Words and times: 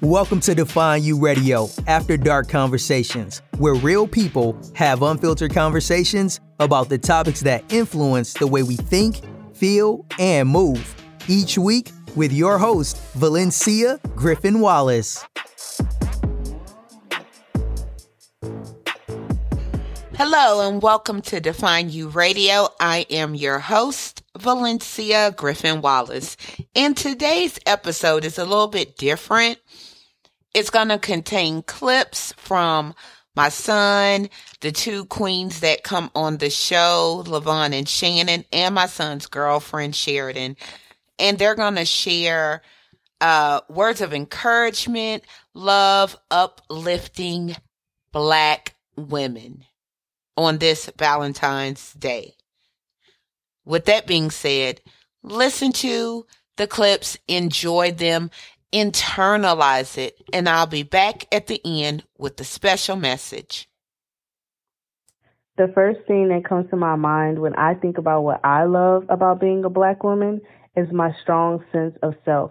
Welcome 0.00 0.40
to 0.40 0.54
Define 0.54 1.02
You 1.02 1.18
Radio, 1.18 1.68
After 1.86 2.16
Dark 2.16 2.48
Conversations, 2.48 3.40
where 3.56 3.74
real 3.74 4.06
people 4.06 4.60
have 4.74 5.02
unfiltered 5.02 5.54
conversations 5.54 6.40
about 6.60 6.90
the 6.90 6.98
topics 6.98 7.40
that 7.40 7.64
influence 7.72 8.34
the 8.34 8.46
way 8.46 8.62
we 8.62 8.76
think, 8.76 9.20
feel, 9.54 10.04
and 10.18 10.48
move. 10.48 10.94
Each 11.26 11.56
week 11.56 11.90
with 12.16 12.32
your 12.32 12.58
host, 12.58 13.00
Valencia 13.14 13.98
Griffin 14.14 14.60
Wallace. 14.60 15.24
Hello, 20.16 20.68
and 20.68 20.82
welcome 20.82 21.22
to 21.22 21.40
Define 21.40 21.90
You 21.90 22.08
Radio. 22.08 22.68
I 22.78 23.06
am 23.10 23.34
your 23.34 23.58
host, 23.58 24.22
Valencia 24.38 25.32
Griffin 25.36 25.80
Wallace. 25.80 26.36
And 26.74 26.96
today's 26.96 27.58
episode 27.66 28.24
is 28.24 28.38
a 28.38 28.44
little 28.44 28.68
bit 28.68 28.96
different. 28.96 29.58
It's 30.54 30.70
going 30.70 30.88
to 30.88 30.98
contain 30.98 31.62
clips 31.62 32.32
from 32.36 32.94
my 33.36 33.48
son, 33.48 34.28
the 34.60 34.70
two 34.70 35.04
queens 35.06 35.60
that 35.60 35.82
come 35.82 36.10
on 36.14 36.36
the 36.36 36.50
show, 36.50 37.24
Levon 37.26 37.76
and 37.76 37.88
Shannon, 37.88 38.44
and 38.52 38.74
my 38.74 38.86
son's 38.86 39.26
girlfriend, 39.26 39.96
Sheridan. 39.96 40.56
And 41.18 41.38
they're 41.38 41.56
going 41.56 41.74
to 41.76 41.84
share 41.84 42.62
uh, 43.20 43.60
words 43.68 44.00
of 44.00 44.12
encouragement, 44.12 45.24
love, 45.54 46.16
uplifting 46.30 47.56
black 48.12 48.74
women 48.96 49.64
on 50.36 50.58
this 50.58 50.90
Valentine's 50.96 51.92
Day. 51.94 52.34
With 53.64 53.86
that 53.86 54.06
being 54.06 54.30
said, 54.30 54.80
listen 55.22 55.72
to 55.72 56.26
the 56.56 56.66
clips, 56.66 57.16
enjoy 57.28 57.92
them, 57.92 58.30
internalize 58.72 59.96
it, 59.98 60.16
and 60.32 60.48
I'll 60.48 60.66
be 60.66 60.82
back 60.82 61.26
at 61.32 61.46
the 61.46 61.60
end 61.64 62.04
with 62.18 62.36
the 62.36 62.44
special 62.44 62.96
message. 62.96 63.68
The 65.56 65.70
first 65.72 66.00
thing 66.08 66.28
that 66.28 66.44
comes 66.44 66.68
to 66.70 66.76
my 66.76 66.96
mind 66.96 67.38
when 67.38 67.54
I 67.54 67.74
think 67.74 67.96
about 67.96 68.22
what 68.22 68.40
I 68.44 68.64
love 68.64 69.04
about 69.08 69.40
being 69.40 69.64
a 69.64 69.70
black 69.70 70.02
woman 70.02 70.40
is 70.76 70.88
my 70.92 71.12
strong 71.22 71.64
sense 71.70 71.94
of 72.02 72.14
self. 72.24 72.50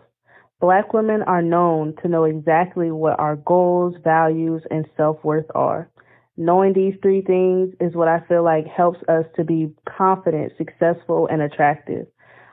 Black 0.62 0.94
women 0.94 1.22
are 1.24 1.42
known 1.42 1.94
to 2.02 2.08
know 2.08 2.24
exactly 2.24 2.90
what 2.90 3.20
our 3.20 3.36
goals, 3.36 3.96
values, 4.02 4.62
and 4.72 4.86
self 4.96 5.22
worth 5.22 5.48
are. 5.54 5.90
Knowing 6.36 6.74
these 6.74 6.96
three 7.02 7.22
things 7.22 7.74
is 7.80 7.96
what 7.96 8.08
I 8.08 8.20
feel 8.28 8.44
like 8.44 8.66
helps 8.66 9.00
us 9.08 9.26
to 9.36 9.44
be 9.44 9.72
confident, 9.86 10.52
successful, 10.58 11.28
and 11.32 11.42
attractive. 11.42 12.08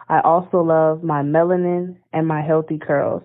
I 0.09 0.21
also 0.21 0.59
love 0.59 1.03
my 1.03 1.23
melanin 1.23 1.97
and 2.13 2.27
my 2.27 2.43
healthy 2.43 2.79
curls. 2.79 3.23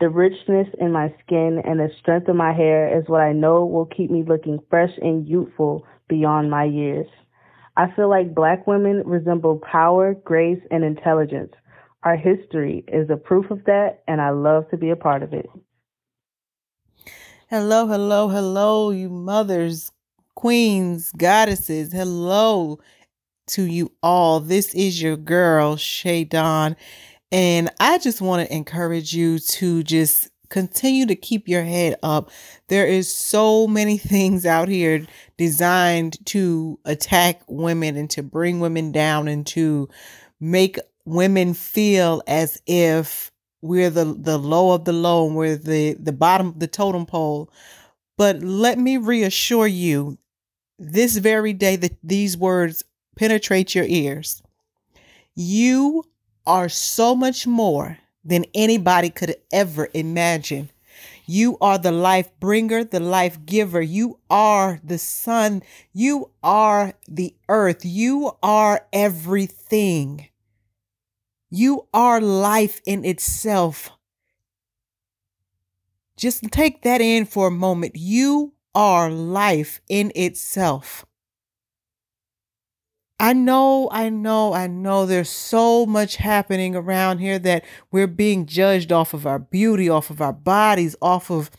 The 0.00 0.08
richness 0.08 0.68
in 0.80 0.92
my 0.92 1.12
skin 1.22 1.60
and 1.64 1.80
the 1.80 1.90
strength 1.98 2.28
of 2.28 2.36
my 2.36 2.52
hair 2.52 2.96
is 2.96 3.08
what 3.08 3.20
I 3.20 3.32
know 3.32 3.66
will 3.66 3.86
keep 3.86 4.10
me 4.10 4.24
looking 4.26 4.60
fresh 4.70 4.92
and 5.02 5.28
youthful 5.28 5.84
beyond 6.08 6.50
my 6.50 6.64
years. 6.64 7.06
I 7.76 7.92
feel 7.94 8.08
like 8.08 8.34
black 8.34 8.66
women 8.66 9.02
resemble 9.04 9.60
power, 9.70 10.14
grace, 10.14 10.62
and 10.70 10.84
intelligence. 10.84 11.52
Our 12.04 12.16
history 12.16 12.84
is 12.88 13.10
a 13.10 13.16
proof 13.16 13.50
of 13.50 13.64
that, 13.64 14.04
and 14.06 14.20
I 14.20 14.30
love 14.30 14.70
to 14.70 14.76
be 14.76 14.90
a 14.90 14.96
part 14.96 15.22
of 15.22 15.32
it. 15.32 15.50
Hello, 17.50 17.86
hello, 17.86 18.28
hello, 18.28 18.90
you 18.90 19.08
mothers, 19.08 19.90
queens, 20.38 21.10
goddesses. 21.16 21.92
Hello 21.92 22.78
to 23.48 23.64
you 23.64 23.90
all. 24.04 24.38
This 24.38 24.72
is 24.72 25.02
your 25.02 25.16
girl, 25.16 25.74
Shay 25.74 26.22
Dawn, 26.22 26.76
and 27.32 27.72
I 27.80 27.98
just 27.98 28.20
want 28.20 28.46
to 28.46 28.54
encourage 28.54 29.12
you 29.12 29.40
to 29.40 29.82
just 29.82 30.30
continue 30.48 31.06
to 31.06 31.16
keep 31.16 31.48
your 31.48 31.64
head 31.64 31.96
up. 32.04 32.30
There 32.68 32.86
is 32.86 33.12
so 33.12 33.66
many 33.66 33.98
things 33.98 34.46
out 34.46 34.68
here 34.68 35.04
designed 35.38 36.24
to 36.26 36.78
attack 36.84 37.42
women 37.48 37.96
and 37.96 38.08
to 38.10 38.22
bring 38.22 38.60
women 38.60 38.92
down 38.92 39.26
and 39.26 39.44
to 39.48 39.88
make 40.38 40.78
women 41.04 41.52
feel 41.52 42.22
as 42.28 42.62
if 42.64 43.32
we're 43.60 43.90
the, 43.90 44.04
the 44.04 44.38
low 44.38 44.70
of 44.70 44.84
the 44.84 44.92
low 44.92 45.26
and 45.26 45.34
we're 45.34 45.56
the, 45.56 45.94
the 45.94 46.12
bottom 46.12 46.46
of 46.46 46.60
the 46.60 46.68
totem 46.68 47.06
pole. 47.06 47.50
But 48.16 48.40
let 48.40 48.78
me 48.78 48.98
reassure 48.98 49.66
you 49.66 50.16
this 50.78 51.16
very 51.16 51.52
day 51.52 51.76
that 51.76 51.98
these 52.02 52.36
words 52.36 52.84
penetrate 53.16 53.74
your 53.74 53.84
ears. 53.86 54.42
You 55.34 56.04
are 56.46 56.68
so 56.68 57.14
much 57.14 57.46
more 57.46 57.98
than 58.24 58.44
anybody 58.54 59.10
could 59.10 59.36
ever 59.52 59.88
imagine. 59.94 60.70
You 61.26 61.58
are 61.60 61.78
the 61.78 61.92
life 61.92 62.30
bringer, 62.40 62.84
the 62.84 63.00
life 63.00 63.44
giver. 63.44 63.82
You 63.82 64.18
are 64.30 64.80
the 64.82 64.98
sun. 64.98 65.62
You 65.92 66.30
are 66.42 66.94
the 67.06 67.34
earth. 67.48 67.84
You 67.84 68.32
are 68.42 68.86
everything. 68.92 70.28
You 71.50 71.86
are 71.92 72.20
life 72.20 72.80
in 72.86 73.04
itself. 73.04 73.90
Just 76.16 76.44
take 76.50 76.82
that 76.82 77.00
in 77.00 77.26
for 77.26 77.48
a 77.48 77.52
moment. 77.52 77.94
You 77.94 78.54
are 78.74 79.10
life 79.10 79.80
in 79.88 80.12
itself. 80.14 81.04
I 83.20 83.32
know, 83.32 83.88
I 83.90 84.10
know, 84.10 84.52
I 84.52 84.68
know 84.68 85.04
there's 85.04 85.28
so 85.28 85.84
much 85.84 86.16
happening 86.16 86.76
around 86.76 87.18
here 87.18 87.38
that 87.40 87.64
we're 87.90 88.06
being 88.06 88.46
judged 88.46 88.92
off 88.92 89.12
of 89.12 89.26
our 89.26 89.40
beauty, 89.40 89.88
off 89.88 90.08
of 90.08 90.20
our 90.20 90.32
bodies, 90.32 90.94
off 91.02 91.28
of 91.30 91.50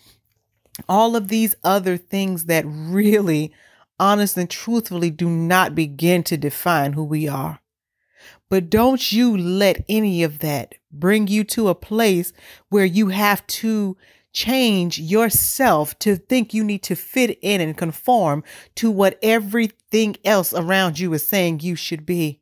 all 0.88 1.18
of 1.18 1.28
these 1.28 1.56
other 1.62 1.98
things 1.98 2.46
that 2.46 2.64
really, 2.66 3.52
honestly 4.00 4.42
and 4.42 4.50
truthfully, 4.50 5.12
do 5.12 5.30
not 5.30 5.75
begin 5.75 6.24
to 6.24 6.38
define 6.38 6.94
who 6.94 7.03
we 7.03 7.28
are. 7.28 7.59
But 8.50 8.69
don't 8.69 9.12
you 9.12 9.38
let 9.38 9.84
any 9.90 10.24
of 10.24 10.40
that 10.40 10.75
bring 10.92 11.28
you 11.28 11.44
to 11.46 11.68
a 11.68 11.75
place 11.75 12.31
where 12.69 12.86
you 12.86 13.09
have 13.09 13.46
to 13.48 13.98
change 14.39 14.97
yourself 14.97 16.00
to 16.00 16.16
think 16.16 16.53
you 16.53 16.63
need 16.63 16.81
to 16.81 16.95
fit 16.95 17.38
in 17.41 17.59
and 17.59 17.77
conform 17.77 18.41
to 18.73 18.89
what 18.89 19.19
everything 19.22 20.16
else 20.23 20.53
around 20.53 20.97
you 20.97 21.11
is 21.13 21.27
saying 21.27 21.59
you 21.59 21.75
should 21.75 22.05
be. 22.05 22.39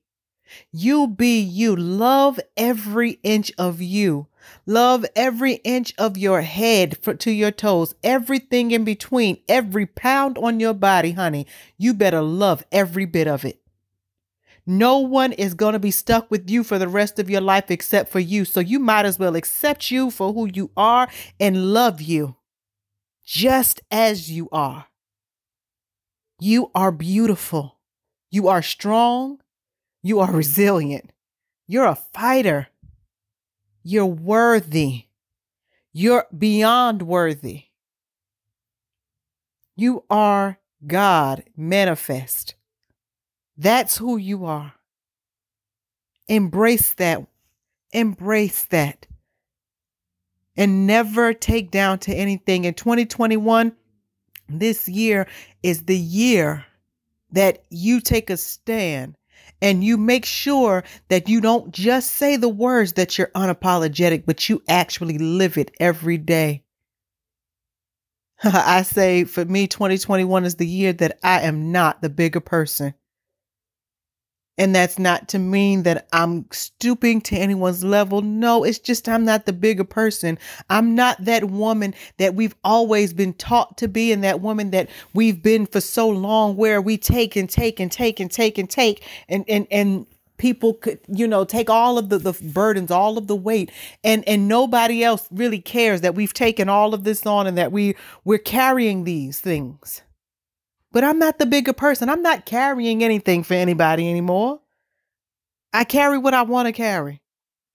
You 0.71 1.07
be 1.07 1.39
you. 1.39 1.75
Love 1.75 2.39
every 2.55 3.19
inch 3.23 3.51
of 3.57 3.81
you. 3.81 4.27
Love 4.67 5.07
every 5.15 5.55
inch 5.63 5.91
of 5.97 6.19
your 6.19 6.41
head 6.41 6.99
to 7.17 7.31
your 7.31 7.51
toes, 7.51 7.95
everything 8.03 8.69
in 8.69 8.83
between, 8.83 9.39
every 9.49 9.87
pound 9.87 10.37
on 10.37 10.59
your 10.59 10.75
body, 10.75 11.13
honey. 11.13 11.47
You 11.79 11.95
better 11.95 12.21
love 12.21 12.63
every 12.71 13.05
bit 13.05 13.27
of 13.27 13.43
it. 13.43 13.59
No 14.69 14.99
one 14.99 15.31
is 15.31 15.53
going 15.53 15.73
to 15.73 15.79
be 15.79 15.91
stuck 15.91 16.29
with 16.29 16.49
you 16.49 16.61
for 16.61 16.77
the 16.77 16.89
rest 16.89 17.19
of 17.19 17.29
your 17.29 17.39
life 17.39 17.71
except 17.71 18.11
for 18.11 18.19
you. 18.19 18.43
So 18.43 18.59
you 18.59 18.79
might 18.79 19.05
as 19.05 19.17
well 19.17 19.37
accept 19.37 19.89
you 19.89 20.11
for 20.11 20.33
who 20.33 20.49
you 20.53 20.71
are 20.75 21.07
and 21.39 21.73
love 21.73 22.01
you 22.01 22.35
just 23.25 23.79
as 23.89 24.29
you 24.29 24.49
are. 24.51 24.87
You 26.39 26.69
are 26.75 26.91
beautiful. 26.91 27.79
You 28.29 28.49
are 28.49 28.61
strong. 28.61 29.39
You 30.03 30.19
are 30.19 30.31
resilient. 30.31 31.13
You're 31.65 31.85
a 31.85 31.95
fighter. 31.95 32.67
You're 33.83 34.05
worthy. 34.05 35.05
You're 35.93 36.25
beyond 36.37 37.03
worthy. 37.03 37.63
You 39.77 40.03
are 40.09 40.59
God 40.85 41.45
manifest. 41.55 42.56
That's 43.57 43.97
who 43.97 44.17
you 44.17 44.45
are. 44.45 44.73
Embrace 46.27 46.93
that. 46.95 47.25
Embrace 47.91 48.65
that. 48.65 49.07
And 50.55 50.85
never 50.85 51.33
take 51.33 51.71
down 51.71 51.99
to 51.99 52.13
anything. 52.13 52.65
In 52.65 52.73
2021, 52.73 53.73
this 54.49 54.87
year 54.87 55.27
is 55.63 55.83
the 55.83 55.97
year 55.97 56.65
that 57.31 57.63
you 57.69 57.99
take 57.99 58.29
a 58.29 58.37
stand 58.37 59.15
and 59.61 59.83
you 59.83 59.97
make 59.97 60.25
sure 60.25 60.83
that 61.09 61.27
you 61.27 61.41
don't 61.41 61.71
just 61.71 62.11
say 62.11 62.37
the 62.37 62.49
words 62.49 62.93
that 62.93 63.17
you're 63.17 63.31
unapologetic, 63.35 64.23
but 64.25 64.49
you 64.49 64.61
actually 64.67 65.17
live 65.17 65.57
it 65.57 65.71
every 65.79 66.17
day. 66.17 66.63
I 68.43 68.83
say 68.83 69.23
for 69.23 69.45
me, 69.45 69.67
2021 69.67 70.45
is 70.45 70.55
the 70.55 70.67
year 70.67 70.93
that 70.93 71.17
I 71.23 71.41
am 71.41 71.71
not 71.71 72.01
the 72.01 72.09
bigger 72.09 72.39
person. 72.39 72.93
And 74.57 74.73
that's 74.73 74.97
not 74.97 75.27
to 75.29 75.39
mean 75.39 75.83
that 75.83 76.07
I'm 76.13 76.45
stooping 76.51 77.21
to 77.21 77.35
anyone's 77.35 77.83
level. 77.83 78.21
No, 78.21 78.63
it's 78.63 78.79
just 78.79 79.07
I'm 79.07 79.23
not 79.23 79.45
the 79.45 79.53
bigger 79.53 79.83
person. 79.83 80.39
I'm 80.69 80.95
not 80.95 81.23
that 81.25 81.45
woman 81.45 81.93
that 82.17 82.35
we've 82.35 82.55
always 82.63 83.13
been 83.13 83.33
taught 83.33 83.77
to 83.77 83.87
be 83.87 84.11
and 84.11 84.23
that 84.23 84.41
woman 84.41 84.71
that 84.71 84.89
we've 85.13 85.41
been 85.41 85.65
for 85.65 85.81
so 85.81 86.09
long 86.09 86.55
where 86.55 86.81
we 86.81 86.97
take 86.97 87.35
and 87.35 87.49
take 87.49 87.79
and 87.79 87.91
take 87.91 88.19
and 88.19 88.31
take 88.31 88.57
and 88.57 88.69
take 88.69 89.07
and 89.29 89.45
and 89.47 89.67
and 89.69 90.07
people 90.37 90.73
could 90.75 90.99
you 91.07 91.27
know 91.27 91.43
take 91.43 91.69
all 91.69 91.97
of 91.97 92.09
the, 92.09 92.17
the 92.17 92.33
burdens 92.53 92.91
all 92.91 93.17
of 93.17 93.27
the 93.27 93.35
weight 93.35 93.71
and 94.03 94.27
and 94.27 94.47
nobody 94.47 95.03
else 95.03 95.27
really 95.31 95.59
cares 95.59 96.01
that 96.01 96.15
we've 96.15 96.33
taken 96.33 96.69
all 96.69 96.93
of 96.93 97.03
this 97.03 97.25
on 97.25 97.47
and 97.47 97.57
that 97.57 97.71
we 97.71 97.95
we're 98.23 98.37
carrying 98.37 99.03
these 99.03 99.39
things 99.39 100.03
but 100.91 101.03
i'm 101.03 101.19
not 101.19 101.37
the 101.37 101.45
bigger 101.45 101.73
person 101.73 102.09
i'm 102.09 102.21
not 102.21 102.45
carrying 102.45 103.03
anything 103.03 103.43
for 103.43 103.53
anybody 103.53 104.09
anymore 104.09 104.59
i 105.73 105.83
carry 105.83 106.17
what 106.17 106.33
i 106.33 106.41
want 106.41 106.65
to 106.65 106.71
carry 106.71 107.21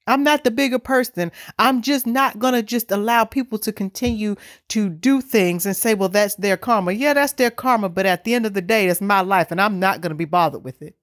i'm 0.07 0.23
not 0.23 0.45
the 0.45 0.51
bigger 0.51 0.79
person 0.79 1.31
i'm 1.59 1.83
just 1.83 2.07
not 2.07 2.39
going 2.39 2.55
to 2.55 2.63
just 2.63 2.91
allow 2.91 3.25
people 3.25 3.59
to 3.59 3.73
continue 3.73 4.35
to 4.69 4.89
do 4.89 5.21
things 5.21 5.67
and 5.67 5.77
say 5.77 5.95
well 5.95 6.09
that's 6.09 6.35
their 6.37 6.57
karma 6.57 6.93
yeah 6.93 7.13
that's 7.13 7.35
their 7.35 7.51
karma 7.51 7.89
but 7.89 8.07
at 8.07 8.25
the 8.25 8.35
end 8.35 8.47
of 8.47 8.55
the 8.55 8.63
day 8.63 8.89
it's 8.89 9.01
my 9.01 9.21
life 9.21 9.51
and 9.51 9.61
i'm 9.61 9.79
not 9.79 10.01
going 10.01 10.11
to 10.11 10.17
be 10.17 10.25
bothered 10.25 10.65
with 10.65 10.83
it 10.83 10.97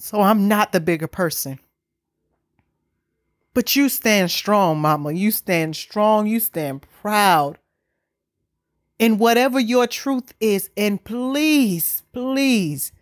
so 0.00 0.22
I'm 0.22 0.48
not 0.48 0.72
the 0.72 0.80
bigger 0.80 1.06
person. 1.06 1.60
But 3.52 3.76
you 3.76 3.90
stand 3.90 4.30
strong, 4.30 4.80
mama. 4.80 5.12
You 5.12 5.30
stand 5.30 5.76
strong. 5.76 6.26
You 6.26 6.40
stand 6.40 6.86
proud. 7.02 7.58
In 9.00 9.16
whatever 9.16 9.58
your 9.58 9.86
truth 9.86 10.34
is, 10.40 10.68
and 10.76 11.02
please, 11.02 12.02
please 12.12 12.92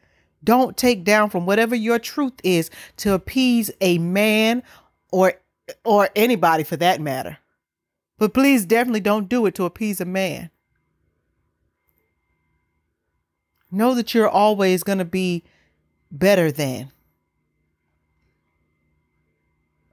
don't 0.45 0.77
take 0.77 1.03
down 1.03 1.29
from 1.29 1.45
whatever 1.45 1.75
your 1.75 1.99
truth 1.99 2.35
is 2.45 2.71
to 2.99 3.15
appease 3.15 3.73
a 3.81 3.99
man 3.99 4.63
or 5.11 5.35
or 5.85 6.09
anybody 6.15 6.63
for 6.63 6.77
that 6.77 7.01
matter. 7.01 7.39
But 8.17 8.33
please 8.33 8.65
definitely 8.65 9.01
don't 9.01 9.29
do 9.29 9.45
it 9.47 9.57
to 9.57 9.65
appease 9.65 10.01
a 10.01 10.05
man. 10.05 10.51
Know 13.73 13.93
that 13.97 14.15
you're 14.15 14.29
always 14.29 14.85
going 14.85 14.99
to 14.99 15.05
be 15.05 15.43
better 16.13 16.53
than. 16.53 16.93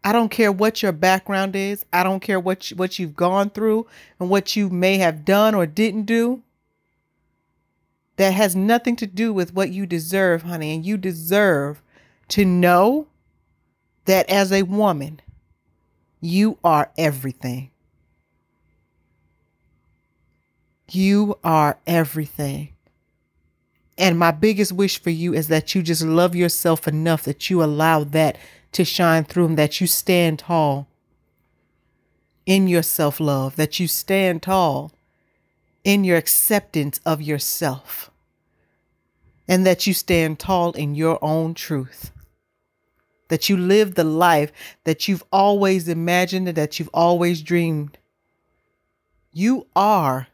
I 0.05 0.11
don't 0.11 0.29
care 0.29 0.51
what 0.51 0.83
your 0.83 0.91
background 0.91 1.55
is. 1.55 1.83
I 1.91 2.03
don't 2.03 2.19
care 2.19 2.39
what 2.39 2.69
you, 2.69 2.77
what 2.77 2.99
you've 2.99 3.15
gone 3.15 3.49
through 3.49 3.87
and 4.19 4.29
what 4.29 4.55
you 4.55 4.69
may 4.69 4.99
have 4.99 5.25
done 5.25 5.55
or 5.55 5.65
didn't 5.65 6.03
do. 6.03 6.43
That 8.17 8.31
has 8.35 8.55
nothing 8.55 8.95
to 8.97 9.07
do 9.07 9.33
with 9.33 9.55
what 9.55 9.71
you 9.71 9.87
deserve, 9.87 10.43
honey. 10.43 10.75
And 10.75 10.85
you 10.85 10.95
deserve 10.97 11.81
to 12.29 12.45
know 12.45 13.07
that 14.05 14.29
as 14.29 14.51
a 14.51 14.61
woman, 14.61 15.21
you 16.21 16.59
are 16.63 16.91
everything. 16.99 17.71
You 20.91 21.39
are 21.43 21.79
everything. 21.87 22.69
And 23.97 24.19
my 24.19 24.29
biggest 24.29 24.71
wish 24.71 25.01
for 25.01 25.09
you 25.09 25.33
is 25.33 25.47
that 25.47 25.73
you 25.73 25.81
just 25.81 26.03
love 26.03 26.35
yourself 26.35 26.87
enough 26.87 27.23
that 27.23 27.49
you 27.49 27.63
allow 27.63 28.03
that 28.03 28.37
to 28.75 28.83
shine 28.83 29.23
through 29.23 29.45
and 29.45 29.57
that 29.57 29.79
you 29.79 29.87
stand 29.87 30.39
tall 30.39 30.87
in 32.45 32.67
your 32.67 32.83
self 32.83 33.19
love, 33.19 33.55
that 33.55 33.79
you 33.79 33.87
stand 33.87 34.43
tall 34.43 34.91
in 35.83 36.03
your 36.03 36.17
acceptance 36.17 36.99
of 37.05 37.21
yourself, 37.21 38.11
and 39.47 39.65
that 39.65 39.87
you 39.87 39.93
stand 39.93 40.39
tall 40.39 40.73
in 40.73 40.93
your 40.93 41.17
own 41.23 41.53
truth. 41.53 42.11
That 43.29 43.49
you 43.49 43.57
live 43.57 43.95
the 43.95 44.03
life 44.03 44.51
that 44.83 45.07
you've 45.07 45.23
always 45.31 45.87
imagined 45.87 46.47
and 46.49 46.57
that 46.57 46.77
you've 46.77 46.91
always 46.93 47.41
dreamed. 47.41 47.97
You 49.31 49.67
are 49.75 50.27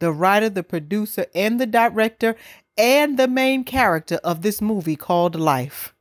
the 0.00 0.12
writer, 0.12 0.48
the 0.48 0.62
producer, 0.62 1.26
and 1.34 1.60
the 1.60 1.66
director 1.66 2.34
and 2.76 3.18
the 3.18 3.28
main 3.28 3.64
character 3.64 4.16
of 4.24 4.42
this 4.42 4.60
movie 4.60 4.96
called 4.96 5.34
Life. 5.34 5.94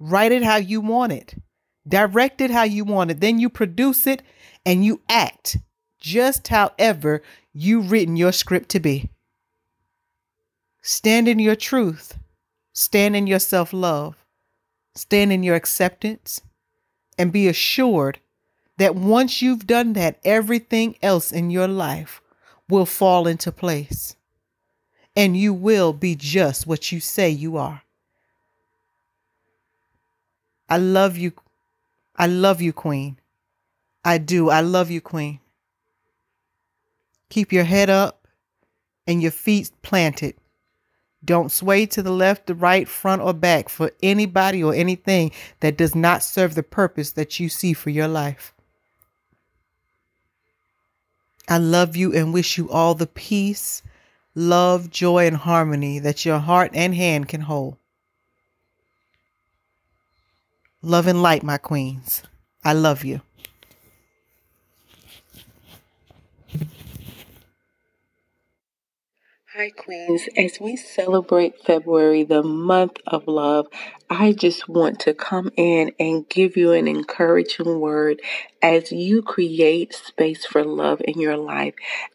Write 0.00 0.32
it 0.32 0.42
how 0.42 0.56
you 0.56 0.80
want 0.80 1.12
it, 1.12 1.34
direct 1.86 2.40
it 2.40 2.50
how 2.50 2.62
you 2.62 2.84
want 2.84 3.10
it. 3.10 3.20
Then 3.20 3.38
you 3.38 3.50
produce 3.50 4.06
it 4.06 4.22
and 4.64 4.84
you 4.84 5.02
act 5.08 5.58
just 6.00 6.48
however 6.48 7.22
you've 7.52 7.90
written 7.90 8.16
your 8.16 8.32
script 8.32 8.70
to 8.70 8.80
be. 8.80 9.10
Stand 10.80 11.28
in 11.28 11.38
your 11.38 11.54
truth, 11.54 12.18
stand 12.72 13.14
in 13.14 13.26
your 13.26 13.38
self 13.38 13.74
love, 13.74 14.16
stand 14.94 15.32
in 15.32 15.42
your 15.42 15.54
acceptance, 15.54 16.40
and 17.18 17.30
be 17.30 17.46
assured 17.46 18.18
that 18.78 18.94
once 18.94 19.42
you've 19.42 19.66
done 19.66 19.92
that, 19.92 20.18
everything 20.24 20.96
else 21.02 21.30
in 21.30 21.50
your 21.50 21.68
life 21.68 22.22
will 22.70 22.86
fall 22.86 23.26
into 23.26 23.52
place 23.52 24.16
and 25.14 25.36
you 25.36 25.52
will 25.52 25.92
be 25.92 26.14
just 26.14 26.66
what 26.66 26.90
you 26.90 27.00
say 27.00 27.28
you 27.28 27.56
are. 27.56 27.82
I 30.70 30.78
love 30.78 31.18
you. 31.18 31.32
I 32.16 32.28
love 32.28 32.60
you, 32.60 32.72
Queen. 32.72 33.18
I 34.04 34.18
do. 34.18 34.48
I 34.48 34.60
love 34.60 34.90
you, 34.90 35.00
Queen. 35.00 35.40
Keep 37.28 37.52
your 37.52 37.64
head 37.64 37.90
up 37.90 38.28
and 39.06 39.20
your 39.20 39.32
feet 39.32 39.70
planted. 39.82 40.36
Don't 41.24 41.52
sway 41.52 41.84
to 41.86 42.02
the 42.02 42.12
left, 42.12 42.46
the 42.46 42.54
right, 42.54 42.88
front, 42.88 43.20
or 43.20 43.34
back 43.34 43.68
for 43.68 43.90
anybody 44.02 44.62
or 44.62 44.74
anything 44.74 45.32
that 45.58 45.76
does 45.76 45.94
not 45.94 46.22
serve 46.22 46.54
the 46.54 46.62
purpose 46.62 47.12
that 47.12 47.38
you 47.38 47.48
see 47.48 47.72
for 47.72 47.90
your 47.90 48.08
life. 48.08 48.54
I 51.48 51.58
love 51.58 51.96
you 51.96 52.14
and 52.14 52.32
wish 52.32 52.56
you 52.56 52.70
all 52.70 52.94
the 52.94 53.08
peace, 53.08 53.82
love, 54.36 54.88
joy, 54.88 55.26
and 55.26 55.36
harmony 55.36 55.98
that 55.98 56.24
your 56.24 56.38
heart 56.38 56.70
and 56.74 56.94
hand 56.94 57.28
can 57.28 57.42
hold. 57.42 57.76
Love 60.82 61.06
and 61.06 61.22
light, 61.22 61.42
my 61.42 61.58
queens. 61.58 62.22
I 62.64 62.72
love 62.72 63.04
you. 63.04 63.20
Hi, 69.54 69.70
Queens. 69.70 70.26
As 70.38 70.58
we 70.58 70.76
celebrate 70.76 71.62
February, 71.66 72.22
the 72.22 72.42
month 72.42 72.96
of 73.06 73.26
love, 73.26 73.66
I 74.08 74.32
just 74.32 74.70
want 74.70 75.00
to 75.00 75.12
come 75.12 75.50
in 75.54 75.92
and 76.00 76.26
give 76.30 76.56
you 76.56 76.72
an 76.72 76.88
encouraging 76.88 77.78
word 77.78 78.22
as 78.62 78.90
you 78.90 79.20
create 79.20 79.92
space 79.92 80.46
for 80.46 80.64
love 80.64 81.02
in 81.04 81.20
your 81.20 81.36
life. 81.36 81.74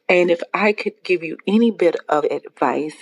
And 0.10 0.32
if 0.32 0.42
I 0.56 0.74
could 0.74 1.04
give 1.04 1.22
you 1.22 1.38
any 1.46 1.70
bit 1.70 1.98
of 2.10 2.24
advice, 2.24 2.96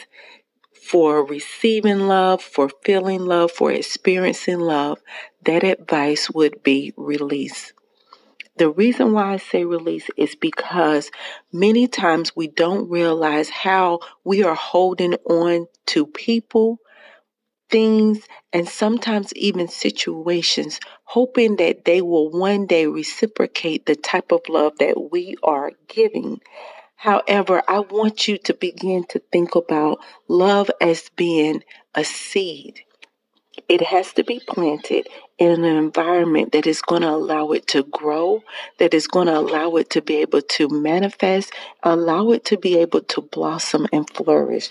for 0.84 1.26
receiving 1.26 2.08
love, 2.08 2.42
for 2.42 2.70
feeling 2.84 3.26
love, 3.26 3.52
for 3.52 3.72
experiencing 3.72 4.60
love, 4.60 5.00
that 5.46 5.64
advice 5.64 6.30
would 6.30 6.62
be 6.64 6.94
release. 6.98 7.74
The 8.58 8.70
reason 8.70 9.14
why 9.14 9.34
I 9.34 9.38
say 9.38 9.66
release 9.66 10.10
is 10.16 10.36
because 10.36 11.10
many 11.52 11.88
times 11.88 12.36
we 12.36 12.48
don't 12.48 12.90
realize 12.90 13.50
how 13.50 14.00
we 14.24 14.44
are 14.44 14.56
holding 14.56 15.16
on 15.26 15.68
to 15.88 16.06
people, 16.06 16.78
things, 17.72 18.28
and 18.54 18.70
sometimes 18.70 19.34
even 19.34 19.68
situations, 19.68 20.80
hoping 21.06 21.56
that 21.56 21.86
they 21.86 22.02
will 22.02 22.30
one 22.30 22.68
day 22.68 22.86
reciprocate 22.86 23.88
the 23.88 23.96
type 23.96 24.32
of 24.32 24.42
love 24.50 24.78
that 24.80 25.12
we 25.12 25.36
are 25.44 25.72
giving. 25.88 26.40
However, 27.04 27.62
I 27.68 27.80
want 27.80 28.30
you 28.30 28.38
to 28.38 28.54
begin 28.54 29.04
to 29.10 29.20
think 29.30 29.56
about 29.56 30.00
love 30.30 30.72
as 30.80 31.10
being 31.18 31.62
a 31.94 32.06
seed. 32.06 32.80
It 33.68 33.82
has 33.82 34.14
to 34.14 34.24
be 34.24 34.40
planted 34.48 35.10
in 35.38 35.66
an 35.66 35.66
environment 35.66 36.54
that 36.54 36.66
is 36.66 36.82
going 36.82 37.02
to 37.02 37.10
allow 37.10 37.52
it 37.52 37.68
to 37.68 37.84
grow, 37.84 38.42
that 38.78 38.94
is 38.94 39.08
going 39.08 39.28
to 39.28 39.38
allow 39.38 39.76
it 39.76 39.90
to 39.90 40.02
be 40.02 40.16
able 40.22 40.44
to 40.44 40.70
manifest, 40.70 41.52
allow 41.84 42.32
it 42.32 42.46
to 42.46 42.58
be 42.58 42.78
able 42.78 43.02
to 43.02 43.20
blossom 43.20 43.86
and 43.92 44.10
flourish. 44.10 44.70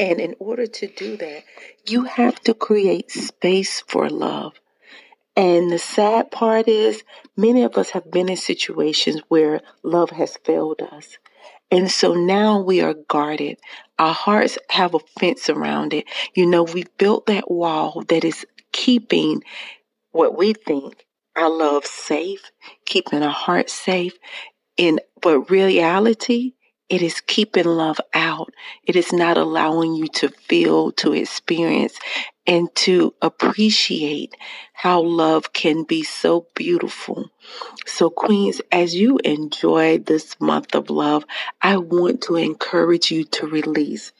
And 0.00 0.20
in 0.20 0.34
order 0.40 0.66
to 0.66 0.88
do 0.88 1.16
that, 1.18 1.44
you 1.86 2.02
have 2.02 2.40
to 2.40 2.52
create 2.52 3.12
space 3.12 3.80
for 3.86 4.10
love. 4.10 4.54
And 5.36 5.70
the 5.70 5.78
sad 5.78 6.30
part 6.30 6.68
is, 6.68 7.02
many 7.36 7.62
of 7.62 7.76
us 7.78 7.90
have 7.90 8.10
been 8.10 8.28
in 8.28 8.36
situations 8.36 9.20
where 9.28 9.60
love 9.82 10.10
has 10.10 10.36
failed 10.44 10.82
us. 10.82 11.18
And 11.70 11.90
so 11.90 12.12
now 12.14 12.60
we 12.60 12.82
are 12.82 12.94
guarded. 13.08 13.58
Our 13.98 14.12
hearts 14.12 14.58
have 14.70 14.94
a 14.94 14.98
fence 15.18 15.48
around 15.48 15.94
it. 15.94 16.04
You 16.34 16.46
know, 16.46 16.64
we 16.64 16.84
built 16.98 17.26
that 17.26 17.50
wall 17.50 18.04
that 18.08 18.24
is 18.24 18.44
keeping 18.72 19.42
what 20.12 20.36
we 20.36 20.52
think 20.52 21.06
our 21.36 21.48
love 21.48 21.86
safe, 21.86 22.50
keeping 22.84 23.22
our 23.22 23.30
hearts 23.30 23.72
safe. 23.72 24.18
In 24.76 25.00
but 25.22 25.50
reality, 25.50 26.52
it 26.92 27.02
is 27.02 27.22
keeping 27.22 27.66
love 27.66 28.00
out. 28.14 28.54
It 28.84 28.96
is 28.96 29.12
not 29.12 29.38
allowing 29.38 29.94
you 29.96 30.08
to 30.20 30.28
feel, 30.28 30.92
to 30.92 31.14
experience, 31.14 31.98
and 32.46 32.74
to 32.76 33.14
appreciate 33.22 34.36
how 34.74 35.00
love 35.02 35.52
can 35.54 35.84
be 35.84 36.04
so 36.04 36.46
beautiful. 36.54 37.30
So, 37.86 38.10
Queens, 38.10 38.60
as 38.72 38.94
you 38.94 39.18
enjoy 39.24 39.98
this 39.98 40.40
month 40.40 40.74
of 40.74 40.90
love, 40.90 41.24
I 41.62 41.78
want 41.78 42.22
to 42.24 42.36
encourage 42.36 43.10
you 43.12 43.24
to 43.24 43.46
release. 43.46 44.12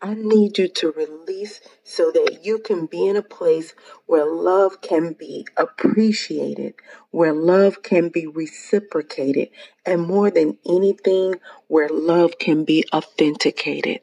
I 0.00 0.14
need 0.14 0.58
you 0.58 0.68
to 0.68 0.92
release 0.92 1.60
so 1.82 2.12
that 2.12 2.44
you 2.44 2.60
can 2.60 2.86
be 2.86 3.08
in 3.08 3.16
a 3.16 3.22
place 3.22 3.74
where 4.06 4.24
love 4.24 4.80
can 4.80 5.12
be 5.12 5.44
appreciated, 5.56 6.74
where 7.10 7.32
love 7.32 7.82
can 7.82 8.08
be 8.08 8.24
reciprocated, 8.24 9.48
and 9.84 10.06
more 10.06 10.30
than 10.30 10.58
anything, 10.64 11.34
where 11.66 11.88
love 11.88 12.38
can 12.38 12.64
be 12.64 12.84
authenticated. 12.92 14.00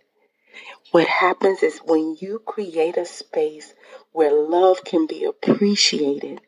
What 0.92 1.08
happens 1.08 1.64
is 1.64 1.80
when 1.80 2.18
you 2.20 2.40
create 2.40 2.98
a 2.98 3.06
space 3.06 3.74
where 4.12 4.34
love 4.34 4.84
can 4.84 5.08
be 5.08 5.24
appreciated, 5.24 6.42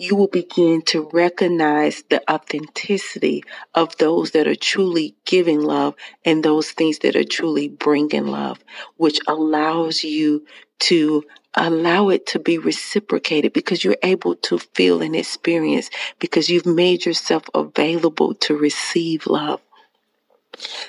you 0.00 0.16
will 0.16 0.28
begin 0.28 0.80
to 0.80 1.10
recognize 1.12 2.04
the 2.08 2.22
authenticity 2.32 3.44
of 3.74 3.94
those 3.98 4.30
that 4.30 4.48
are 4.48 4.54
truly 4.54 5.14
giving 5.26 5.60
love 5.60 5.94
and 6.24 6.42
those 6.42 6.70
things 6.70 7.00
that 7.00 7.14
are 7.14 7.24
truly 7.24 7.68
bringing 7.68 8.26
love, 8.26 8.64
which 8.96 9.20
allows 9.28 10.02
you 10.02 10.46
to 10.78 11.22
allow 11.52 12.08
it 12.08 12.26
to 12.26 12.38
be 12.38 12.56
reciprocated 12.56 13.52
because 13.52 13.84
you're 13.84 13.98
able 14.02 14.34
to 14.36 14.58
feel 14.58 15.02
and 15.02 15.14
experience 15.14 15.90
because 16.18 16.48
you've 16.48 16.64
made 16.64 17.04
yourself 17.04 17.42
available 17.52 18.32
to 18.32 18.56
receive 18.56 19.26
love. 19.26 19.60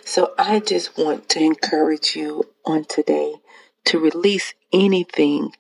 So 0.06 0.34
I 0.40 0.62
just 0.62 0.98
want 0.98 1.28
to 1.30 1.40
encourage 1.40 2.16
you 2.16 2.46
on 2.66 2.86
today 2.86 3.34
to 3.86 4.00
release 4.00 4.54
anything 4.72 5.52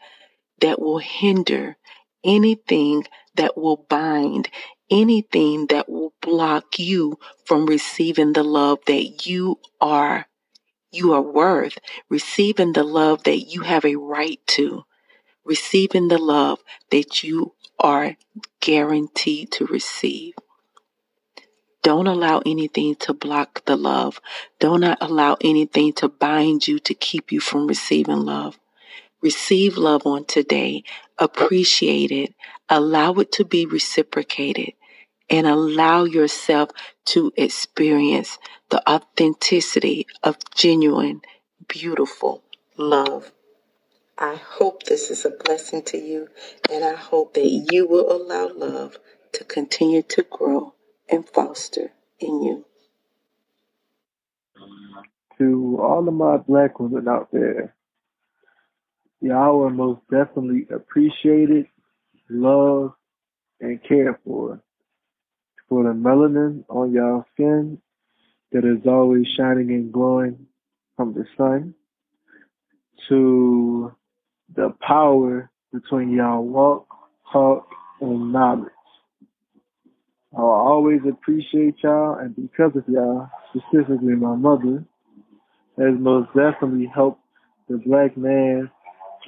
that 0.61 0.79
will 0.79 0.99
hinder, 0.99 1.75
anything 2.23 3.03
that 3.35 3.57
will 3.57 3.85
bind, 3.89 4.49
anything 4.89 5.67
that 5.67 5.89
will 5.89 6.13
block 6.21 6.79
you 6.79 7.17
from 7.45 7.65
receiving 7.65 8.33
the 8.33 8.43
love 8.43 8.79
that 8.87 9.25
you 9.25 9.59
are 9.79 10.27
you 10.91 11.13
are 11.13 11.21
worth, 11.21 11.77
receiving 12.09 12.73
the 12.73 12.83
love 12.83 13.23
that 13.23 13.39
you 13.53 13.61
have 13.61 13.85
a 13.85 13.95
right 13.95 14.39
to, 14.45 14.83
receiving 15.45 16.09
the 16.09 16.17
love 16.17 16.59
that 16.89 17.23
you 17.23 17.53
are 17.79 18.17
guaranteed 18.59 19.51
to 19.53 19.65
receive. 19.67 20.33
Don't 21.83 22.07
allow 22.07 22.41
anything 22.45 22.95
to 22.95 23.13
block 23.13 23.65
the 23.65 23.75
love. 23.75 24.19
Don't 24.59 24.83
allow 24.83 25.37
anything 25.41 25.93
to 25.93 26.09
bind 26.09 26.67
you 26.67 26.77
to 26.79 26.93
keep 26.93 27.31
you 27.31 27.39
from 27.39 27.65
receiving 27.67 28.19
love. 28.19 28.59
Receive 29.21 29.77
love 29.77 30.05
on 30.05 30.25
today. 30.25 30.83
Appreciate 31.17 32.11
it. 32.11 32.35
Allow 32.71 33.15
it 33.15 33.33
to 33.33 33.45
be 33.45 33.67
reciprocated 33.67 34.75
and 35.29 35.47
allow 35.47 36.05
yourself 36.05 36.71
to 37.07 37.33
experience 37.37 38.39
the 38.69 38.81
authenticity 38.89 40.07
of 40.23 40.37
genuine, 40.55 41.21
beautiful 41.67 42.43
love. 42.77 43.33
I 44.17 44.35
hope 44.35 44.83
this 44.83 45.11
is 45.11 45.25
a 45.25 45.31
blessing 45.31 45.83
to 45.83 45.97
you, 45.97 46.29
and 46.71 46.85
I 46.85 46.95
hope 46.95 47.33
that 47.35 47.47
you 47.71 47.87
will 47.87 48.11
allow 48.11 48.49
love 48.55 48.97
to 49.33 49.43
continue 49.43 50.03
to 50.03 50.23
grow 50.23 50.75
and 51.09 51.27
foster 51.27 51.91
in 52.19 52.43
you. 52.43 52.65
To 55.39 55.79
all 55.81 56.07
of 56.07 56.13
my 56.13 56.37
black 56.37 56.79
women 56.79 57.07
out 57.07 57.29
there, 57.33 57.75
y'all 59.21 59.63
are 59.65 59.71
most 59.71 60.01
definitely 60.11 60.67
appreciated, 60.73 61.67
loved, 62.31 62.93
and 63.59 63.79
care 63.83 64.19
for. 64.25 64.61
For 65.69 65.83
the 65.83 65.89
melanin 65.89 66.65
on 66.69 66.91
y'all 66.91 67.25
skin 67.33 67.79
that 68.51 68.65
is 68.65 68.85
always 68.85 69.25
shining 69.37 69.69
and 69.71 69.91
glowing 69.91 70.47
from 70.97 71.13
the 71.13 71.25
sun, 71.37 71.73
to 73.09 73.93
the 74.55 74.73
power 74.85 75.49
between 75.73 76.11
y'all 76.11 76.43
walk, 76.43 76.87
talk, 77.31 77.67
and 78.01 78.33
knowledge. 78.33 78.71
I'll 80.37 80.45
always 80.45 81.01
appreciate 81.09 81.75
y'all, 81.83 82.15
and 82.15 82.35
because 82.35 82.71
of 82.75 82.83
y'all, 82.87 83.29
specifically 83.49 84.15
my 84.15 84.35
mother, 84.35 84.83
has 85.77 85.93
most 85.97 86.27
definitely 86.27 86.89
helped 86.93 87.21
the 87.69 87.77
black 87.77 88.17
man 88.17 88.69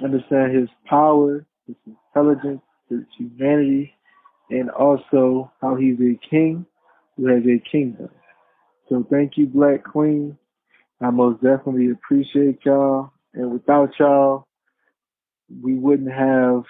understand 0.04 0.56
his 0.56 0.70
power, 0.86 1.46
his 1.68 1.76
intelligence, 1.86 2.62
his 2.98 3.06
humanity, 3.18 3.94
and 4.50 4.70
also 4.70 5.52
how 5.62 5.76
he's 5.76 6.00
a 6.00 6.20
king 6.30 6.66
who 7.18 7.28
has 7.28 7.44
a 7.46 7.62
kingdom. 7.70 8.10
So 8.90 9.06
thank 9.10 9.38
you, 9.38 9.48
Black 9.48 9.84
Queen. 9.84 10.38
I 11.02 11.10
most 11.10 11.42
definitely 11.42 11.90
appreciate 11.90 12.60
y'all. 12.66 13.12
And 13.34 13.52
without 13.52 13.90
y'all, 14.00 14.46
we 15.62 15.74
wouldn't 15.76 16.12
have 16.12 16.64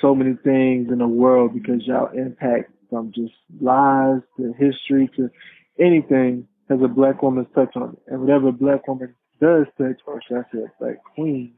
so 0.00 0.14
many 0.14 0.34
things 0.44 0.90
in 0.90 0.98
the 0.98 1.08
world 1.08 1.54
because 1.54 1.86
y'all 1.86 2.10
impact 2.12 2.70
from 2.90 3.12
just 3.14 3.32
lies 3.60 4.20
to 4.36 4.52
history 4.58 5.10
to 5.16 5.30
anything 5.78 6.46
has 6.68 6.80
a 6.82 6.88
black 6.88 7.22
woman's 7.22 7.48
touch 7.54 7.74
on 7.76 7.90
it. 7.94 7.98
And 8.08 8.20
whatever 8.20 8.48
a 8.48 8.52
black 8.52 8.86
woman 8.86 9.14
does 9.40 9.66
touch, 9.78 10.00
or 10.06 10.20
should 10.26 10.38
I 10.38 10.42
say 10.52 10.62
a 10.62 10.72
black 10.78 11.02
queen, 11.14 11.54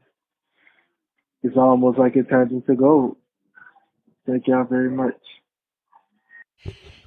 it's 1.43 1.57
almost 1.57 1.99
like 1.99 2.15
it 2.15 2.29
turns 2.29 2.51
into 2.51 2.75
gold. 2.75 3.17
Thank 4.25 4.47
y'all 4.47 4.63
very 4.63 4.89
much. 4.89 5.19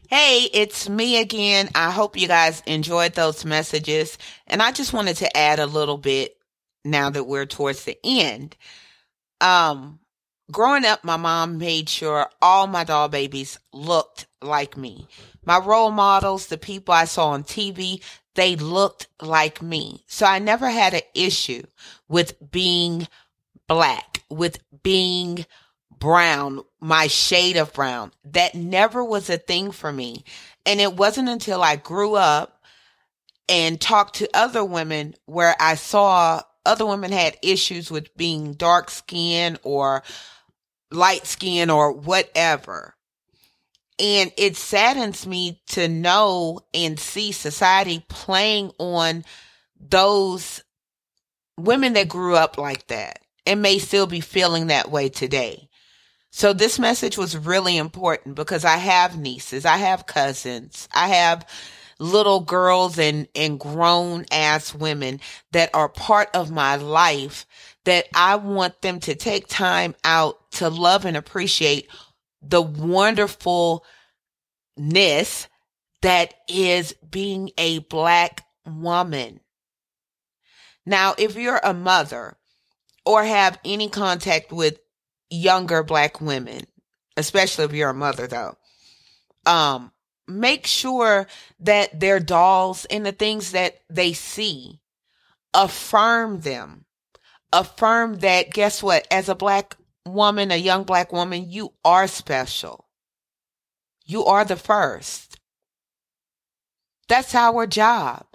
Hey, 0.08 0.48
it's 0.54 0.88
me 0.88 1.20
again. 1.20 1.68
I 1.74 1.90
hope 1.90 2.16
you 2.16 2.28
guys 2.28 2.62
enjoyed 2.66 3.14
those 3.14 3.44
messages. 3.44 4.16
And 4.46 4.62
I 4.62 4.72
just 4.72 4.92
wanted 4.92 5.16
to 5.18 5.36
add 5.36 5.58
a 5.58 5.66
little 5.66 5.98
bit 5.98 6.36
now 6.84 7.10
that 7.10 7.24
we're 7.24 7.44
towards 7.44 7.84
the 7.84 7.98
end. 8.02 8.56
Um, 9.40 9.98
growing 10.50 10.86
up, 10.86 11.04
my 11.04 11.16
mom 11.16 11.58
made 11.58 11.88
sure 11.88 12.30
all 12.40 12.66
my 12.66 12.84
doll 12.84 13.08
babies 13.08 13.58
looked 13.72 14.26
like 14.40 14.76
me. 14.76 15.08
My 15.44 15.58
role 15.58 15.90
models, 15.90 16.46
the 16.46 16.58
people 16.58 16.94
I 16.94 17.04
saw 17.04 17.30
on 17.30 17.44
TV, 17.44 18.02
they 18.34 18.56
looked 18.56 19.08
like 19.20 19.60
me. 19.60 20.04
So 20.06 20.24
I 20.24 20.38
never 20.38 20.70
had 20.70 20.94
an 20.94 21.02
issue 21.14 21.64
with 22.08 22.34
being 22.50 23.08
black, 23.66 24.22
with 24.30 24.58
being 24.82 25.44
brown, 25.98 26.62
my 26.80 27.06
shade 27.06 27.56
of 27.56 27.72
brown. 27.72 28.12
That 28.24 28.54
never 28.54 29.04
was 29.04 29.30
a 29.30 29.38
thing 29.38 29.70
for 29.70 29.92
me. 29.92 30.24
And 30.66 30.80
it 30.80 30.94
wasn't 30.94 31.28
until 31.28 31.62
I 31.62 31.76
grew 31.76 32.14
up 32.14 32.62
and 33.48 33.80
talked 33.80 34.16
to 34.16 34.28
other 34.34 34.64
women 34.64 35.14
where 35.26 35.56
I 35.58 35.74
saw 35.74 36.42
other 36.66 36.84
women 36.84 37.12
had 37.12 37.38
issues 37.42 37.90
with 37.90 38.14
being 38.16 38.52
dark 38.52 38.90
skinned 38.90 39.58
or 39.62 40.02
light 40.90 41.26
skin 41.26 41.70
or 41.70 41.92
whatever. 41.92 42.94
And 43.98 44.32
it 44.36 44.56
saddens 44.56 45.26
me 45.26 45.60
to 45.68 45.88
know 45.88 46.60
and 46.72 47.00
see 47.00 47.32
society 47.32 48.04
playing 48.08 48.72
on 48.78 49.24
those 49.80 50.62
women 51.56 51.94
that 51.94 52.08
grew 52.08 52.36
up 52.36 52.58
like 52.58 52.86
that 52.88 53.20
and 53.46 53.62
may 53.62 53.78
still 53.78 54.06
be 54.06 54.20
feeling 54.20 54.68
that 54.68 54.90
way 54.90 55.08
today. 55.08 55.67
So 56.30 56.52
this 56.52 56.78
message 56.78 57.16
was 57.16 57.36
really 57.36 57.76
important 57.76 58.34
because 58.34 58.64
I 58.64 58.76
have 58.76 59.18
nieces, 59.18 59.64
I 59.64 59.78
have 59.78 60.06
cousins, 60.06 60.88
I 60.94 61.08
have 61.08 61.46
little 61.98 62.40
girls 62.40 62.98
and, 62.98 63.26
and 63.34 63.58
grown 63.58 64.24
ass 64.30 64.74
women 64.74 65.20
that 65.52 65.70
are 65.74 65.88
part 65.88 66.28
of 66.34 66.50
my 66.50 66.76
life 66.76 67.46
that 67.84 68.06
I 68.14 68.36
want 68.36 68.82
them 68.82 69.00
to 69.00 69.14
take 69.14 69.48
time 69.48 69.94
out 70.04 70.50
to 70.52 70.68
love 70.68 71.04
and 71.04 71.16
appreciate 71.16 71.88
the 72.42 72.62
wonderfulness 72.62 73.80
that 76.02 76.34
is 76.48 76.94
being 77.10 77.50
a 77.58 77.80
black 77.80 78.44
woman. 78.66 79.40
Now, 80.86 81.14
if 81.18 81.36
you're 81.36 81.60
a 81.64 81.74
mother 81.74 82.36
or 83.04 83.24
have 83.24 83.58
any 83.64 83.88
contact 83.88 84.52
with 84.52 84.78
younger 85.30 85.82
black 85.82 86.20
women, 86.20 86.62
especially 87.16 87.64
if 87.64 87.72
you're 87.72 87.90
a 87.90 87.94
mother 87.94 88.26
though, 88.26 88.56
um, 89.46 89.92
make 90.26 90.66
sure 90.66 91.26
that 91.60 91.98
their 91.98 92.20
dolls 92.20 92.84
and 92.86 93.04
the 93.04 93.12
things 93.12 93.52
that 93.52 93.80
they 93.88 94.12
see 94.12 94.80
affirm 95.54 96.40
them. 96.40 96.84
Affirm 97.50 98.18
that, 98.18 98.50
guess 98.50 98.82
what? 98.82 99.06
As 99.10 99.30
a 99.30 99.34
black 99.34 99.76
woman, 100.06 100.50
a 100.50 100.56
young 100.56 100.84
black 100.84 101.12
woman, 101.12 101.50
you 101.50 101.72
are 101.84 102.06
special. 102.06 102.88
You 104.04 104.24
are 104.26 104.44
the 104.44 104.56
first. 104.56 105.40
That's 107.08 107.34
our 107.34 107.66
job. 107.66 108.26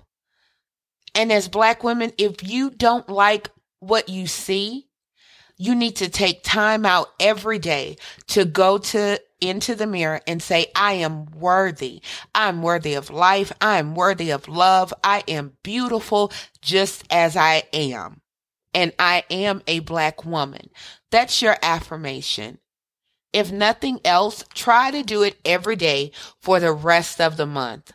And 1.14 1.32
as 1.32 1.48
black 1.48 1.84
women, 1.84 2.12
if 2.18 2.48
you 2.48 2.72
don't 2.72 3.08
like 3.08 3.52
what 3.80 4.10
you 4.10 4.26
see, 4.26 4.88
you 5.58 5.76
need 5.76 5.96
to 5.98 6.10
take 6.10 6.44
time 6.44 6.86
out 6.86 7.10
every 7.20 7.60
day 7.60 7.98
to 8.28 8.46
go 8.46 8.78
to 8.78 9.20
into 9.42 9.76
the 9.76 9.88
mirror 9.88 10.22
and 10.28 10.42
say, 10.42 10.68
I 10.76 10.94
am 10.94 11.26
worthy. 11.28 12.02
I'm 12.34 12.62
worthy 12.62 12.94
of 12.96 13.10
life. 13.10 13.52
I 13.62 13.78
am 13.80 13.96
worthy 13.96 14.32
of 14.32 14.48
love. 14.48 14.94
I 15.04 15.24
am 15.28 15.58
beautiful 15.64 16.32
just 16.62 17.04
as 17.12 17.36
I 17.38 17.64
am. 17.74 18.22
and 18.74 18.94
I 19.00 19.24
am 19.30 19.62
a 19.68 19.80
black 19.80 20.26
woman. 20.26 20.70
That's 21.12 21.42
your 21.42 21.58
affirmation. 21.62 22.60
If 23.34 23.52
nothing 23.52 24.00
else, 24.06 24.44
try 24.54 24.92
to 24.92 25.04
do 25.04 25.24
it 25.24 25.38
every 25.46 25.76
day 25.76 26.12
for 26.42 26.60
the 26.60 26.74
rest 26.74 27.22
of 27.22 27.38
the 27.38 27.46
month. 27.48 27.94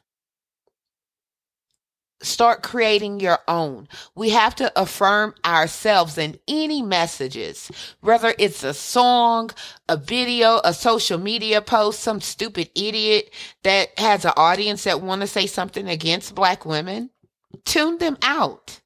Start 2.20 2.64
creating 2.64 3.20
your 3.20 3.38
own. 3.46 3.86
We 4.16 4.30
have 4.30 4.56
to 4.56 4.72
affirm 4.80 5.34
ourselves 5.44 6.18
in 6.18 6.40
any 6.48 6.82
messages, 6.82 7.70
whether 8.00 8.34
it's 8.38 8.64
a 8.64 8.74
song, 8.74 9.50
a 9.88 9.96
video, 9.96 10.60
a 10.64 10.74
social 10.74 11.18
media 11.18 11.62
post, 11.62 12.00
some 12.00 12.20
stupid 12.20 12.70
idiot 12.74 13.32
that 13.62 13.96
has 13.98 14.24
an 14.24 14.32
audience 14.36 14.82
that 14.84 15.00
want 15.00 15.20
to 15.20 15.28
say 15.28 15.46
something 15.46 15.88
against 15.88 16.34
black 16.34 16.66
women. 16.66 17.10
Tune 17.64 17.98
them 17.98 18.18
out. 18.22 18.80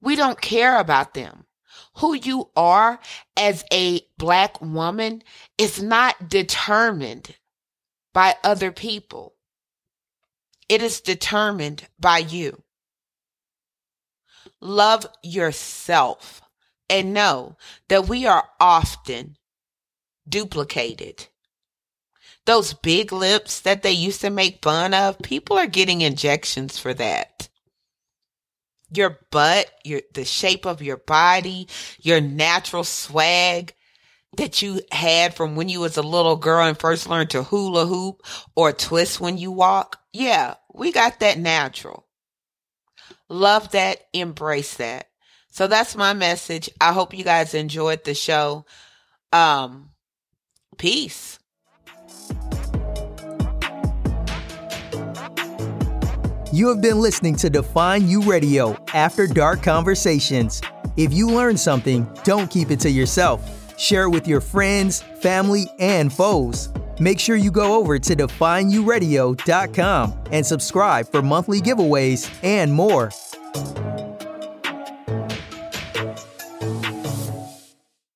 We 0.00 0.16
don't 0.16 0.40
care 0.40 0.80
about 0.80 1.14
them. 1.14 1.44
Who 1.98 2.14
you 2.14 2.50
are 2.56 2.98
as 3.36 3.64
a 3.72 4.00
black 4.18 4.60
woman 4.60 5.22
is 5.56 5.80
not 5.80 6.28
determined 6.28 7.36
by 8.12 8.34
other 8.42 8.72
people. 8.72 9.34
It 10.68 10.82
is 10.82 11.00
determined 11.00 11.88
by 11.98 12.18
you. 12.18 12.62
Love 14.60 15.06
yourself 15.22 16.42
and 16.90 17.14
know 17.14 17.56
that 17.88 18.08
we 18.08 18.26
are 18.26 18.48
often 18.60 19.36
duplicated. 20.28 21.26
Those 22.44 22.72
big 22.72 23.12
lips 23.12 23.60
that 23.60 23.82
they 23.82 23.92
used 23.92 24.20
to 24.22 24.30
make 24.30 24.62
fun 24.62 24.94
of, 24.94 25.18
people 25.20 25.58
are 25.58 25.66
getting 25.66 26.00
injections 26.00 26.78
for 26.78 26.94
that. 26.94 27.48
Your 28.90 29.18
butt, 29.30 29.70
your 29.84 30.00
the 30.14 30.24
shape 30.24 30.64
of 30.64 30.80
your 30.80 30.96
body, 30.96 31.68
your 32.00 32.22
natural 32.22 32.84
swag 32.84 33.74
that 34.36 34.62
you 34.62 34.80
had 34.92 35.34
from 35.34 35.56
when 35.56 35.68
you 35.68 35.80
was 35.80 35.96
a 35.96 36.02
little 36.02 36.36
girl 36.36 36.66
and 36.66 36.78
first 36.78 37.08
learned 37.08 37.30
to 37.30 37.42
hula 37.42 37.86
hoop 37.86 38.22
or 38.54 38.72
twist 38.72 39.20
when 39.20 39.38
you 39.38 39.50
walk. 39.50 40.00
Yeah, 40.12 40.54
we 40.74 40.92
got 40.92 41.20
that 41.20 41.38
natural. 41.38 42.06
Love 43.28 43.70
that, 43.72 44.00
embrace 44.12 44.74
that. 44.76 45.08
So 45.50 45.66
that's 45.66 45.96
my 45.96 46.12
message. 46.12 46.70
I 46.80 46.92
hope 46.92 47.14
you 47.14 47.24
guys 47.24 47.54
enjoyed 47.54 48.04
the 48.04 48.14
show. 48.14 48.64
Um 49.32 49.90
peace. 50.76 51.38
You 56.50 56.68
have 56.68 56.80
been 56.80 56.98
listening 56.98 57.36
to 57.36 57.50
Define 57.50 58.08
You 58.08 58.22
Radio 58.22 58.74
After 58.94 59.26
Dark 59.26 59.62
Conversations. 59.62 60.62
If 60.96 61.12
you 61.12 61.28
learned 61.28 61.60
something, 61.60 62.08
don't 62.24 62.50
keep 62.50 62.70
it 62.70 62.80
to 62.80 62.90
yourself. 62.90 63.57
Share 63.78 64.04
it 64.04 64.10
with 64.10 64.28
your 64.28 64.42
friends, 64.42 65.00
family, 65.20 65.66
and 65.78 66.12
foes. 66.12 66.68
Make 67.00 67.20
sure 67.20 67.36
you 67.36 67.52
go 67.52 67.78
over 67.78 67.98
to 67.98 68.16
defineyouradio.com 68.16 70.24
and 70.32 70.44
subscribe 70.44 71.08
for 71.08 71.22
monthly 71.22 71.60
giveaways 71.60 72.28
and 72.42 72.72
more. 72.72 73.12